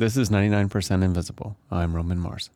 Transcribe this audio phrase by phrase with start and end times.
[0.00, 1.58] This is 99% Invisible.
[1.70, 2.48] I'm Roman Mars.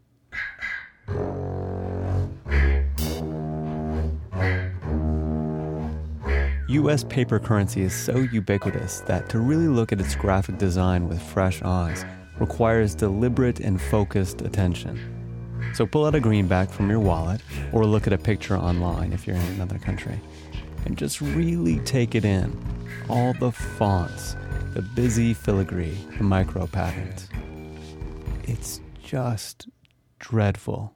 [6.69, 11.21] US paper currency is so ubiquitous that to really look at its graphic design with
[11.21, 12.07] fresh eyes
[12.41, 14.99] requires deliberate and focused attention.
[15.75, 17.43] So pull out a greenback from your wallet
[17.75, 20.19] or look at a picture online if you're in another country
[20.87, 22.59] and just really take it in.
[23.11, 24.35] All the fonts,
[24.73, 27.29] the busy filigree, the micro patterns.
[28.47, 29.69] It's just
[30.19, 30.95] dreadful.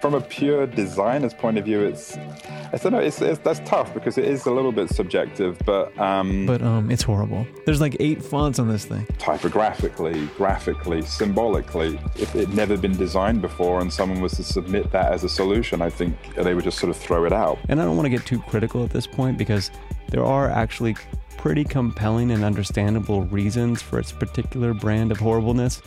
[0.00, 2.98] From a pure designer's point of view, it's I don't know.
[2.98, 6.90] It's, it's, that's tough because it is a little bit subjective, but um, But um,
[6.90, 7.46] it's horrible.
[7.64, 9.06] There's like eight fonts on this thing.
[9.18, 15.12] typographically, graphically, symbolically, if it never been designed before and someone was to submit that
[15.12, 17.58] as a solution, I think they would just sort of throw it out.
[17.68, 19.70] And I don't want to get too critical at this point because
[20.08, 20.96] there are actually
[21.38, 25.80] pretty compelling and understandable reasons for its particular brand of horribleness.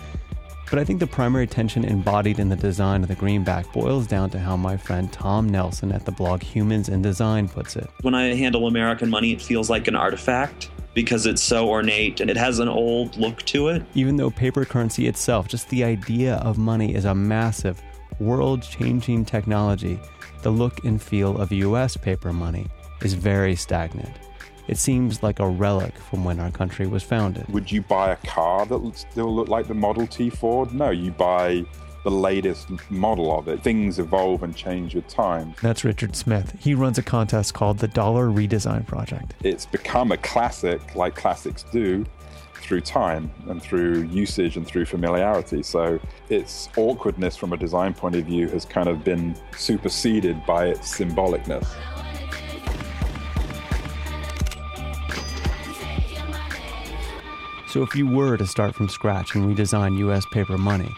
[0.70, 4.30] But I think the primary tension embodied in the design of the greenback boils down
[4.32, 7.90] to how my friend Tom Nelson at the blog Humans in Design puts it.
[8.02, 12.30] When I handle American money, it feels like an artifact because it's so ornate and
[12.30, 13.84] it has an old look to it.
[13.94, 17.82] Even though paper currency itself, just the idea of money, is a massive,
[18.20, 19.98] world changing technology,
[20.42, 22.68] the look and feel of US paper money
[23.04, 24.12] is very stagnant.
[24.68, 27.48] It seems like a relic from when our country was founded.
[27.50, 30.74] Would you buy a car that still looked like the Model T Ford?
[30.74, 31.66] No, you buy
[32.04, 33.62] the latest model of it.
[33.64, 35.54] Things evolve and change with time.
[35.62, 36.56] That's Richard Smith.
[36.60, 39.34] He runs a contest called the Dollar Redesign Project.
[39.44, 42.06] It's become a classic like classics do
[42.62, 45.64] through time and through usage and through familiarity.
[45.64, 50.68] So its awkwardness from a design point of view has kind of been superseded by
[50.68, 51.68] its symbolicness.
[57.70, 60.90] So, if you were to start from scratch and redesign US paper money,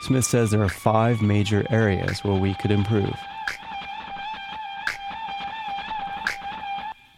[0.00, 3.14] Smith says there are five major areas where we could improve.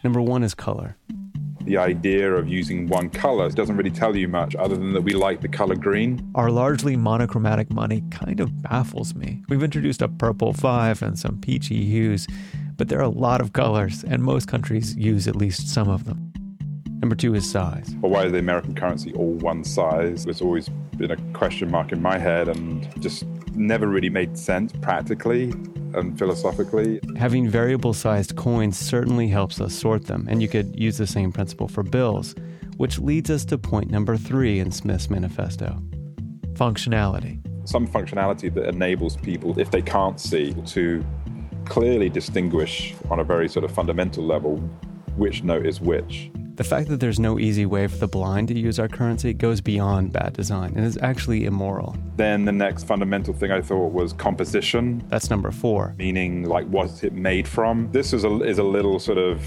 [0.03, 0.95] Number one is color.
[1.61, 5.13] The idea of using one color doesn't really tell you much other than that we
[5.13, 6.31] like the color green.
[6.35, 9.43] Our largely monochromatic money kind of baffles me.
[9.49, 12.27] We've introduced a purple five and some peachy hues,
[12.77, 16.05] but there are a lot of colors, and most countries use at least some of
[16.05, 16.28] them.
[16.99, 17.89] Number two is size.
[17.95, 20.25] But why is the American currency all one size?
[20.25, 24.73] It's always been a question mark in my head and just never really made sense
[24.81, 25.51] practically
[25.93, 26.99] and philosophically.
[27.15, 31.31] Having variable sized coins certainly helps us sort them, and you could use the same
[31.31, 32.35] principle for bills,
[32.77, 35.81] which leads us to point number three in Smith's manifesto
[36.53, 37.39] functionality.
[37.65, 41.05] Some functionality that enables people, if they can't see, to
[41.63, 44.57] clearly distinguish on a very sort of fundamental level
[45.15, 46.29] which note is which.
[46.59, 49.61] The fact that there's no easy way for the blind to use our currency goes
[49.61, 51.95] beyond bad design and is actually immoral.
[52.17, 55.95] Then the next fundamental thing I thought was composition, That's number four.
[55.97, 57.89] meaning like what's it made from.
[57.93, 59.41] This is a, is a little sort of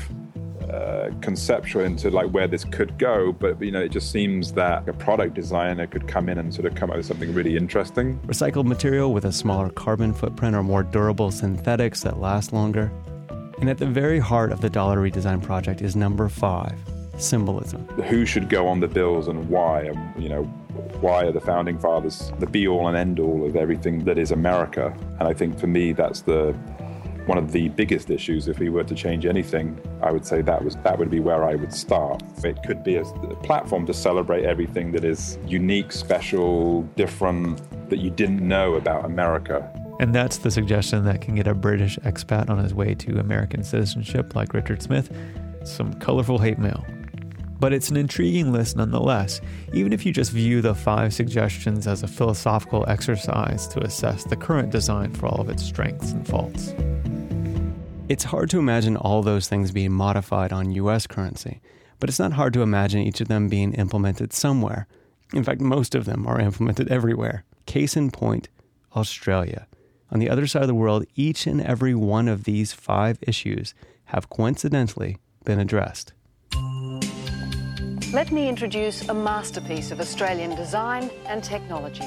[0.71, 4.89] uh, conceptual into like where this could go, but you know it just seems that
[4.89, 8.19] a product designer could come in and sort of come up with something really interesting.
[8.21, 12.91] Recycled material with a smaller carbon footprint or more durable synthetics that last longer.
[13.61, 16.75] And at the very heart of the Dollar Redesign Project is number five
[17.19, 17.87] symbolism.
[18.09, 19.83] Who should go on the bills and why?
[19.83, 20.45] And you know
[21.01, 24.31] why are the founding fathers the be all and end all of everything that is
[24.31, 24.97] America?
[25.19, 26.53] And I think for me that's the
[27.27, 28.49] one of the biggest issues.
[28.49, 31.45] If we were to change anything, I would say that was that would be where
[31.45, 32.23] I would start.
[32.45, 37.99] It could be a, a platform to celebrate everything that is unique, special, different that
[37.99, 39.71] you didn't know about America.
[40.01, 43.63] And that's the suggestion that can get a British expat on his way to American
[43.63, 45.13] citizenship like Richard Smith
[45.65, 46.85] some colorful hate mail.
[47.63, 49.41] But it's an intriguing list nonetheless,
[49.73, 54.35] even if you just view the five suggestions as a philosophical exercise to assess the
[54.35, 56.75] current design for all of its strengths and faults.
[58.09, 61.61] It's hard to imagine all those things being modified on US currency,
[62.01, 64.89] but it's not hard to imagine each of them being implemented somewhere.
[65.33, 67.45] In fact, most of them are implemented everywhere.
[67.67, 68.49] Case in point,
[68.97, 69.69] Australia.
[70.11, 73.73] On the other side of the world, each and every one of these five issues
[74.07, 76.13] have coincidentally been addressed.
[78.13, 82.05] Let me introduce a masterpiece of Australian design and technology.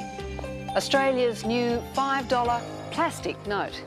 [0.76, 2.62] Australia's new $5
[2.92, 3.82] plastic note.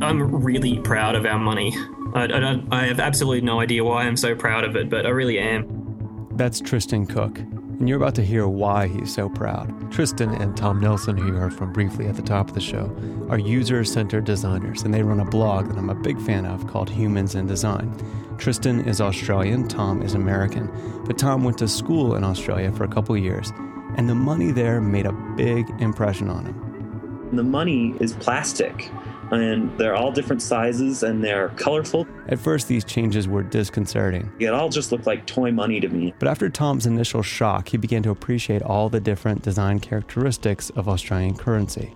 [0.00, 1.74] I'm really proud of our money.
[2.14, 5.10] I, I, I have absolutely no idea why I'm so proud of it, but I
[5.10, 6.30] really am.
[6.32, 7.40] That's Tristan Cooke,
[7.82, 9.90] and you're about to hear why he's so proud.
[9.90, 12.88] Tristan and Tom Nelson, who you heard from briefly at the top of the show,
[13.28, 16.64] are user centered designers, and they run a blog that I'm a big fan of
[16.68, 17.92] called Humans in Design.
[18.38, 20.70] Tristan is Australian, Tom is American,
[21.06, 23.50] but Tom went to school in Australia for a couple years,
[23.96, 27.30] and the money there made a big impression on him.
[27.32, 28.92] The money is plastic,
[29.32, 32.06] and they're all different sizes and they're colorful.
[32.28, 34.30] At first, these changes were disconcerting.
[34.38, 36.14] It all just looked like toy money to me.
[36.18, 40.88] But after Tom's initial shock, he began to appreciate all the different design characteristics of
[40.88, 41.92] Australian currency.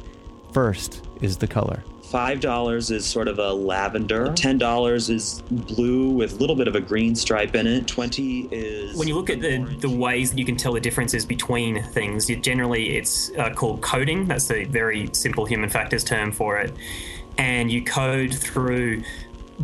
[0.53, 1.83] First is the color.
[2.07, 4.29] $5 is sort of a lavender.
[4.29, 7.87] $10 is blue with a little bit of a green stripe in it.
[7.89, 11.27] 20 is When you look at the, the ways that you can tell the differences
[11.27, 14.27] between things, you, generally it's uh, called coding.
[14.27, 16.73] That's the very simple human factors term for it.
[17.39, 19.03] And you code through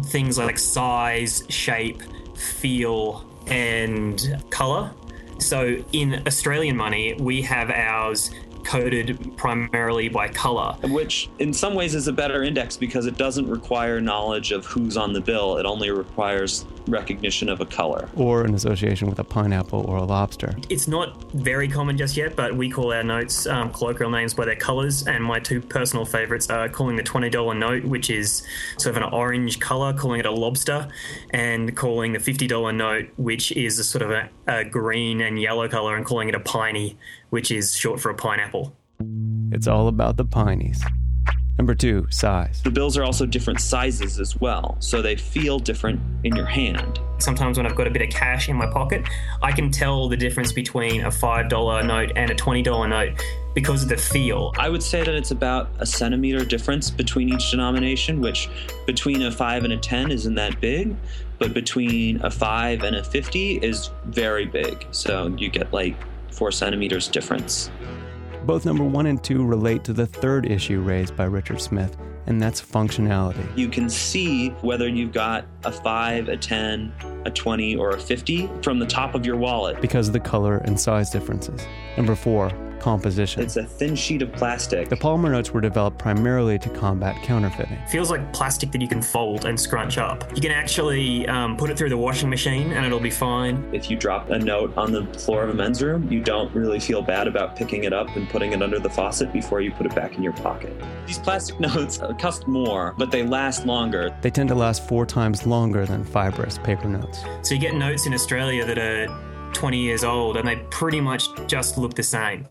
[0.02, 2.02] things like size, shape,
[2.36, 4.92] feel, and color.
[5.38, 8.30] So in Australian money, we have ours
[8.64, 10.76] coded primarily by color.
[10.84, 14.96] which in some ways is a better index because it doesn't require knowledge of who's
[14.96, 15.56] on the bill.
[15.56, 18.08] It only requires recognition of a color.
[18.16, 20.54] or an association with a pineapple or a lobster.
[20.68, 24.44] It's not very common just yet, but we call our notes um, colloquial names by
[24.44, 25.06] their colors.
[25.06, 28.42] And my two personal favorites are calling the $20 note, which is
[28.78, 30.88] sort of an orange color, calling it a lobster,
[31.30, 35.68] and calling the $50 note, which is a sort of a, a green and yellow
[35.68, 36.96] color, and calling it a piney,
[37.30, 38.76] which is short for a pineapple.
[39.50, 40.82] It's all about the pineys.
[41.58, 42.62] Number two, size.
[42.64, 46.98] The bills are also different sizes as well, so they feel different in your hand.
[47.18, 49.06] Sometimes when I've got a bit of cash in my pocket,
[49.42, 53.22] I can tell the difference between a $5 note and a $20 note
[53.54, 54.52] because of the feel.
[54.58, 58.48] I would say that it's about a centimeter difference between each denomination, which
[58.86, 60.96] between a 5 and a 10 isn't that big,
[61.38, 64.86] but between a 5 and a 50 is very big.
[64.90, 65.96] So you get like
[66.30, 67.70] 4 centimeters difference.
[68.44, 71.96] Both number one and two relate to the third issue raised by Richard Smith,
[72.26, 73.46] and that's functionality.
[73.56, 76.92] You can see whether you've got a 5, a 10,
[77.24, 79.80] a 20, or a 50 from the top of your wallet.
[79.80, 81.64] because of the color and size differences.
[81.96, 82.50] Number four,
[82.82, 83.42] composition.
[83.42, 84.88] It's a thin sheet of plastic.
[84.88, 87.78] the polymer notes were developed primarily to combat counterfeiting.
[87.88, 90.24] feels like plastic that you can fold and scrunch up.
[90.34, 93.64] You can actually um, put it through the washing machine and it'll be fine.
[93.72, 96.80] If you drop a note on the floor of a men's room, you don't really
[96.80, 99.86] feel bad about picking it up and putting it under the faucet before you put
[99.86, 100.72] it back in your pocket.
[101.06, 104.14] These plastic notes cost more, but they last longer.
[104.20, 107.24] They tend to last four times longer than fibrous paper notes.
[107.42, 109.06] So you get notes in Australia that are
[109.52, 112.46] 20 years old and they pretty much just look the same.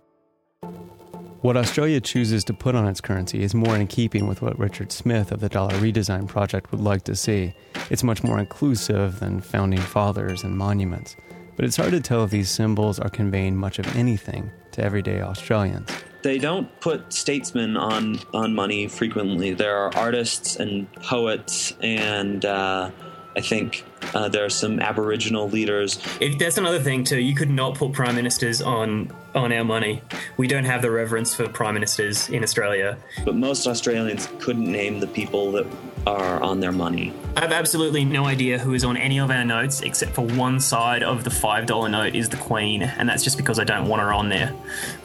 [1.42, 4.92] What Australia chooses to put on its currency is more in keeping with what Richard
[4.92, 7.56] Smith of the Dollar Redesign Project would like to see.
[7.90, 11.16] It's much more inclusive than founding fathers and monuments.
[11.56, 15.22] But it's hard to tell if these symbols are conveying much of anything to everyday
[15.22, 15.90] Australians.
[16.22, 19.56] They don't put statesmen on, on money frequently.
[19.56, 22.92] There are artists and poets, and uh,
[23.36, 23.84] I think
[24.14, 26.00] uh, there are some Aboriginal leaders.
[26.20, 30.02] If that's another thing too, you could not put prime ministers on on our money.
[30.38, 32.98] We don't have the reverence for prime ministers in Australia.
[33.24, 35.66] But most Australians couldn't name the people that
[36.06, 37.14] are on their money.
[37.38, 40.60] I have absolutely no idea who is on any of our notes except for one
[40.60, 44.02] side of the $5 note is the Queen, and that's just because I don't want
[44.02, 44.54] her on there.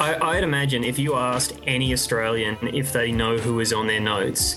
[0.01, 4.01] I, I'd imagine if you asked any Australian if they know who is on their
[4.01, 4.57] notes,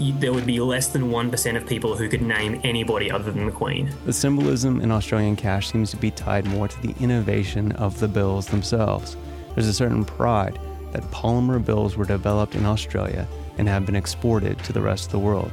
[0.00, 3.46] you, there would be less than 1% of people who could name anybody other than
[3.46, 3.90] the Queen.
[4.06, 8.08] The symbolism in Australian cash seems to be tied more to the innovation of the
[8.08, 9.16] bills themselves.
[9.54, 10.58] There's a certain pride
[10.92, 13.26] that polymer bills were developed in Australia
[13.58, 15.52] and have been exported to the rest of the world.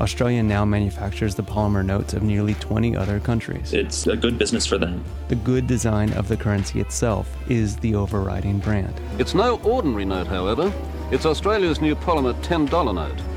[0.00, 3.72] Australia now manufactures the polymer notes of nearly 20 other countries.
[3.72, 5.02] It's a good business for them.
[5.28, 9.00] The good design of the currency itself is the overriding brand.
[9.18, 10.70] It's no ordinary note, however.
[11.10, 13.35] It's Australia's new polymer $10 note.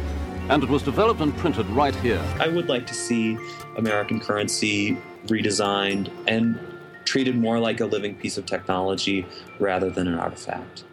[0.49, 2.19] And it was developed and printed right here.
[2.39, 3.37] I would like to see
[3.77, 6.59] American currency redesigned and
[7.05, 9.27] treated more like a living piece of technology
[9.59, 10.85] rather than an artifact.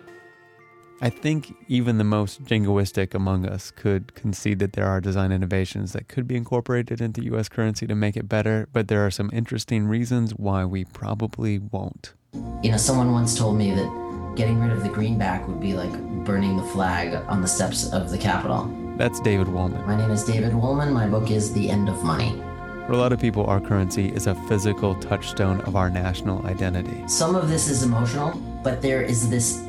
[1.00, 5.92] I think even the most jingoistic among us could concede that there are design innovations
[5.92, 9.30] that could be incorporated into US currency to make it better, but there are some
[9.32, 12.12] interesting reasons why we probably won't.
[12.62, 15.92] You know, someone once told me that getting rid of the greenback would be like
[16.24, 18.85] burning the flag on the steps of the Capitol.
[18.96, 19.86] That's David Wolman.
[19.86, 20.90] My name is David Wolman.
[20.90, 22.42] My book is The End of Money.
[22.86, 27.06] For a lot of people, our currency is a physical touchstone of our national identity.
[27.06, 28.30] Some of this is emotional,
[28.62, 29.62] but there is this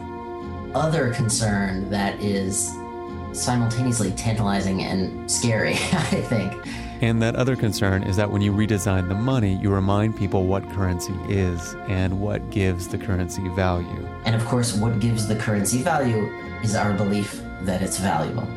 [0.74, 2.72] other concern that is
[3.34, 6.54] simultaneously tantalizing and scary, I think.
[7.02, 10.64] And that other concern is that when you redesign the money, you remind people what
[10.70, 14.08] currency is and what gives the currency value.
[14.24, 16.32] And of course, what gives the currency value
[16.64, 18.48] is our belief that it's valuable.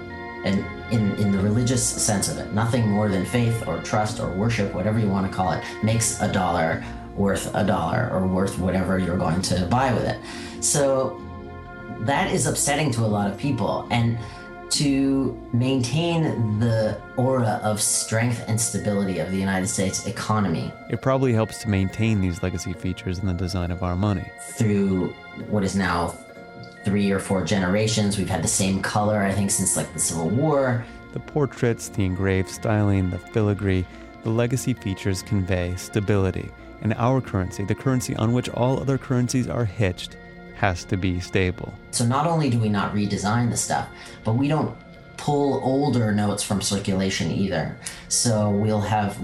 [0.44, 4.30] And in, in the religious sense of it, nothing more than faith or trust or
[4.30, 8.58] worship, whatever you want to call it, makes a dollar worth a dollar or worth
[8.58, 10.18] whatever you're going to buy with it.
[10.64, 11.20] So
[12.00, 13.86] that is upsetting to a lot of people.
[13.90, 14.18] And
[14.70, 20.72] to maintain the aura of strength and stability of the United States economy.
[20.88, 24.30] It probably helps to maintain these legacy features in the design of our money.
[24.52, 25.08] Through
[25.48, 26.14] what is now
[26.84, 30.28] three or four generations, we've had the same color, I think, since like the Civil
[30.30, 30.84] War.
[31.12, 33.84] The portraits, the engraved styling, the filigree,
[34.22, 36.48] the legacy features convey stability.
[36.82, 40.16] And our currency, the currency on which all other currencies are hitched,
[40.54, 41.72] has to be stable.
[41.90, 43.88] So not only do we not redesign the stuff,
[44.24, 44.76] but we don't
[45.16, 47.76] pull older notes from circulation either.
[48.08, 49.16] So we'll have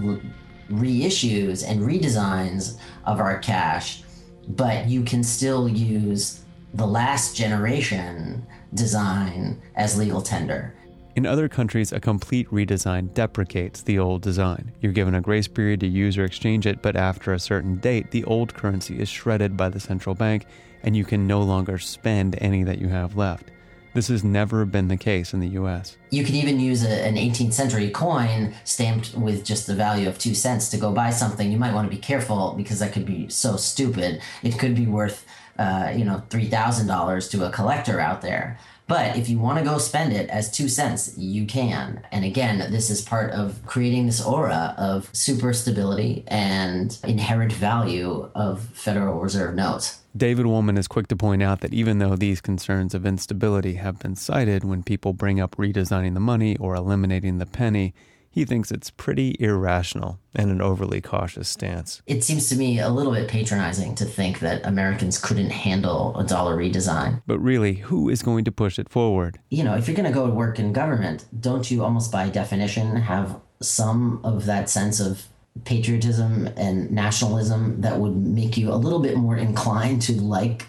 [0.70, 4.02] reissues and redesigns of our cash,
[4.48, 6.40] but you can still use
[6.76, 10.74] the last generation design as legal tender.
[11.14, 14.72] In other countries, a complete redesign deprecates the old design.
[14.82, 18.10] You're given a grace period to use or exchange it, but after a certain date,
[18.10, 20.44] the old currency is shredded by the central bank
[20.82, 23.50] and you can no longer spend any that you have left.
[23.96, 25.96] This has never been the case in the US.
[26.10, 30.18] You could even use a, an 18th century coin stamped with just the value of
[30.18, 31.50] two cents to go buy something.
[31.50, 34.20] You might want to be careful because that could be so stupid.
[34.42, 35.24] It could be worth,
[35.58, 38.58] uh, you know, $3,000 to a collector out there.
[38.88, 42.06] But if you want to go spend it as two cents, you can.
[42.12, 48.30] And again, this is part of creating this aura of super stability and inherent value
[48.36, 50.02] of Federal Reserve notes.
[50.16, 53.98] David Wolman is quick to point out that even though these concerns of instability have
[53.98, 57.92] been cited when people bring up redesigning the money or eliminating the penny,
[58.36, 62.02] he thinks it's pretty irrational and an overly cautious stance.
[62.06, 66.22] It seems to me a little bit patronizing to think that Americans couldn't handle a
[66.22, 67.22] dollar redesign.
[67.26, 69.38] But really, who is going to push it forward?
[69.48, 72.28] You know, if you're going to go to work in government, don't you almost by
[72.28, 75.24] definition have some of that sense of
[75.64, 80.66] patriotism and nationalism that would make you a little bit more inclined to like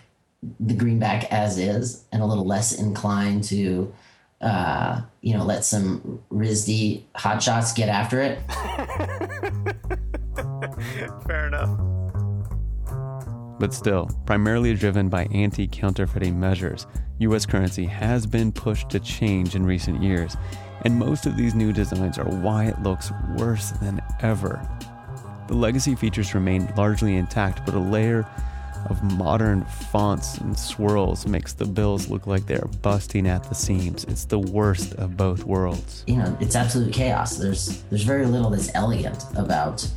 [0.62, 3.94] the greenback as is and a little less inclined to
[4.42, 8.40] uh, you know, let some RISD hotshots get after it.
[11.28, 11.80] Fair enough.
[13.60, 16.86] But still, primarily driven by anti counterfeiting measures,
[17.20, 20.38] US currency has been pushed to change in recent years,
[20.84, 24.62] and most of these new designs are why it looks worse than ever.
[25.48, 28.28] The legacy features remain largely intact, but a layer
[28.90, 34.04] of modern fonts and swirls makes the bills look like they're busting at the seams.
[34.06, 36.04] It's the worst of both worlds.
[36.08, 37.38] You know, it's absolute chaos.
[37.38, 39.88] There's there's very little that's elegant about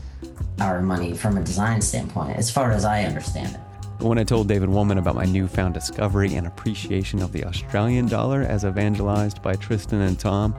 [0.60, 3.60] our money from a design standpoint, as far as I understand it.
[4.04, 8.40] When I told David Wolman about my newfound discovery and appreciation of the Australian dollar
[8.40, 10.54] as evangelized by Tristan and Tom,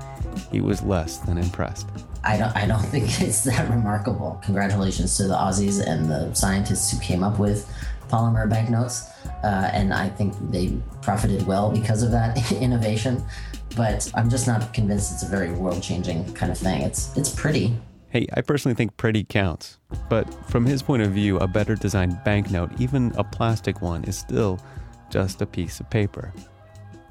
[0.51, 1.87] he was less than impressed.
[2.23, 4.39] I don't, I don't think it's that remarkable.
[4.43, 7.67] Congratulations to the Aussies and the scientists who came up with
[8.11, 9.09] polymer banknotes.
[9.43, 13.23] Uh, and I think they profited well because of that innovation.
[13.75, 16.81] But I'm just not convinced it's a very world changing kind of thing.
[16.81, 17.73] It's, it's pretty.
[18.09, 19.77] Hey, I personally think pretty counts.
[20.09, 24.17] But from his point of view, a better designed banknote, even a plastic one, is
[24.17, 24.59] still
[25.09, 26.33] just a piece of paper.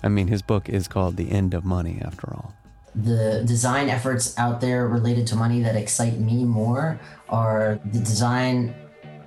[0.03, 2.55] I mean, his book is called The End of Money, after all.
[2.95, 8.75] The design efforts out there related to money that excite me more are the design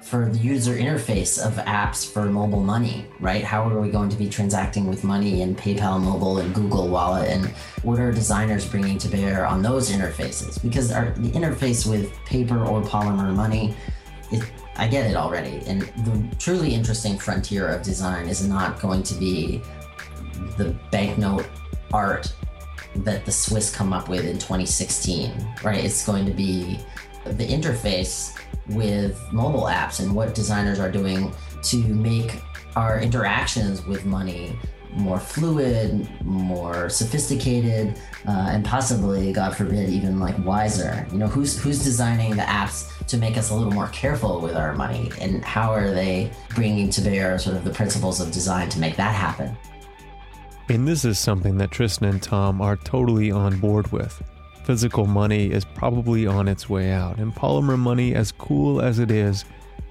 [0.04, 3.44] for the user interface of apps for mobile money, right?
[3.44, 7.30] How are we going to be transacting with money in PayPal Mobile and Google Wallet?
[7.30, 7.48] And
[7.84, 10.62] what are designers bringing to bear on those interfaces?
[10.62, 13.76] Because our, the interface with paper or polymer money,
[14.32, 14.44] it,
[14.76, 15.62] I get it already.
[15.68, 19.62] And the truly interesting frontier of design is not going to be
[20.58, 21.48] the banknote
[21.94, 22.34] art
[22.98, 25.32] that the Swiss come up with in 2016,
[25.64, 25.84] right?
[25.84, 26.80] It's going to be
[27.26, 28.38] the interface
[28.70, 32.42] with mobile apps and what designers are doing to make
[32.76, 34.58] our interactions with money
[34.96, 41.08] more fluid, more sophisticated, uh, and possibly, God forbid, even like wiser.
[41.12, 44.56] You know, who's who's designing the apps to make us a little more careful with
[44.56, 48.70] our money, and how are they bringing to bear sort of the principles of design
[48.70, 49.58] to make that happen?
[50.70, 54.22] And this is something that Tristan and Tom are totally on board with.
[54.64, 59.12] Physical money is probably on its way out, and polymer money, as cool as it
[59.12, 59.44] is,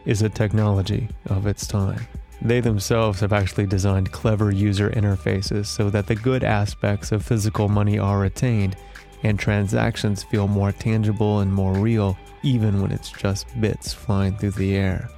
[0.07, 2.07] is a technology of its time.
[2.41, 7.69] They themselves have actually designed clever user interfaces so that the good aspects of physical
[7.69, 8.77] money are retained
[9.23, 14.51] and transactions feel more tangible and more real, even when it's just bits flying through
[14.53, 15.09] the air.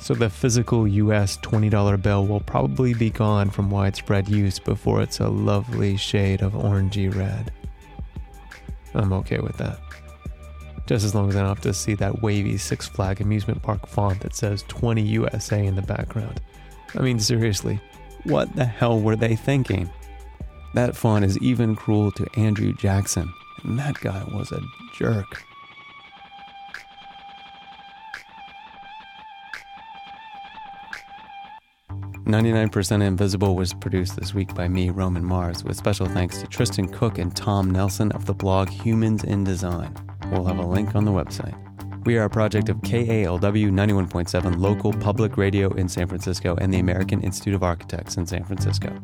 [0.00, 5.20] So the physical US $20 bill will probably be gone from widespread use before it's
[5.20, 7.52] a lovely shade of orangey red.
[8.94, 9.78] I'm okay with that.
[10.86, 13.86] Just as long as I don't have to see that wavy Six Flag amusement park
[13.86, 16.40] font that says 20 USA in the background.
[16.96, 17.80] I mean, seriously,
[18.24, 19.88] what the hell were they thinking?
[20.74, 23.32] That font is even cruel to Andrew Jackson,
[23.62, 24.60] and that guy was a
[24.94, 25.44] jerk.
[32.30, 36.88] 99% Invisible was produced this week by me, Roman Mars, with special thanks to Tristan
[36.88, 39.94] Cooke and Tom Nelson of the blog Humans in Design.
[40.30, 41.56] We'll have a link on the website.
[42.06, 46.78] We are a project of KALW 91.7 local public radio in San Francisco and the
[46.78, 48.96] American Institute of Architects in San Francisco.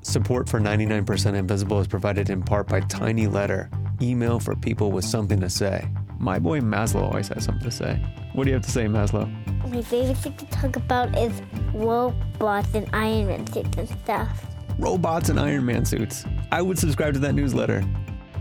[0.00, 5.04] Support for 99% Invisible is provided in part by Tiny Letter, email for people with
[5.04, 5.86] something to say.
[6.18, 8.02] My boy Maslow always has something to say.
[8.32, 9.30] What do you have to say, Maslow?
[9.70, 11.42] My favorite thing to talk about is
[11.74, 14.46] robots and Iron Man suits and stuff.
[14.78, 16.24] Robots and Iron Man suits.
[16.50, 17.84] I would subscribe to that newsletter.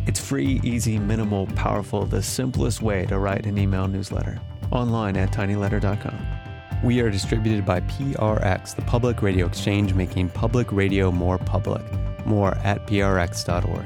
[0.05, 4.39] It's free, easy, minimal, powerful, the simplest way to write an email newsletter.
[4.71, 6.27] Online at tinyletter.com.
[6.83, 11.83] We are distributed by PRX, the public radio exchange making public radio more public.
[12.25, 13.85] More at prx.org.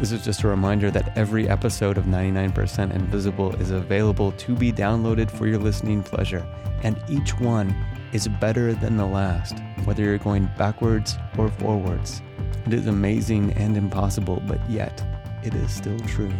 [0.00, 4.72] This is just a reminder that every episode of 99% Invisible is available to be
[4.72, 6.46] downloaded for your listening pleasure,
[6.82, 7.74] and each one
[8.12, 12.22] is better than the last, whether you're going backwards or forwards.
[12.66, 15.04] It is amazing and impossible, but yet
[15.42, 16.32] it is still true.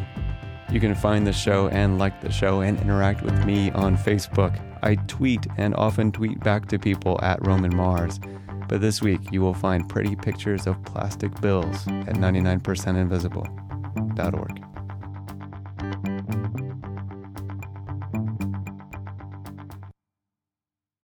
[0.70, 4.60] You can find the show and like the show and interact with me on Facebook.
[4.82, 8.20] I tweet and often tweet back to people at Roman Mars.
[8.68, 14.65] But this week, you will find pretty pictures of plastic bills at 99percentinvisible.org.